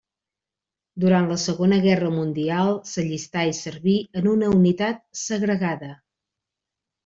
[1.03, 5.95] Durant la Segona Guerra Mundial s’allistà i serví en una unitat segregada.